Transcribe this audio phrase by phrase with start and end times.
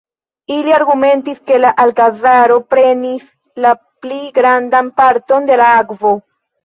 [0.53, 3.27] Ili argumentis, ke la Alkazaro prenis
[3.67, 3.75] la
[4.07, 6.15] pli grandan parton de la akvo.